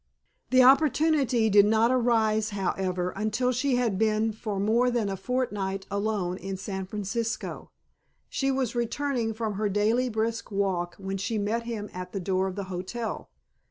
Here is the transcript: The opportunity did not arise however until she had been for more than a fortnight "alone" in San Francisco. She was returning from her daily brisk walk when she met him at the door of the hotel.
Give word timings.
The 0.49 0.63
opportunity 0.63 1.47
did 1.47 1.67
not 1.67 1.91
arise 1.91 2.49
however 2.49 3.11
until 3.15 3.51
she 3.51 3.75
had 3.75 3.99
been 3.99 4.31
for 4.33 4.59
more 4.59 4.89
than 4.89 5.09
a 5.09 5.15
fortnight 5.15 5.85
"alone" 5.91 6.37
in 6.37 6.57
San 6.57 6.87
Francisco. 6.87 7.69
She 8.27 8.49
was 8.49 8.73
returning 8.73 9.35
from 9.35 9.53
her 9.61 9.69
daily 9.69 10.09
brisk 10.09 10.49
walk 10.49 10.95
when 10.95 11.17
she 11.17 11.37
met 11.37 11.65
him 11.67 11.87
at 11.93 12.13
the 12.13 12.19
door 12.19 12.47
of 12.47 12.55
the 12.55 12.63
hotel. 12.63 13.29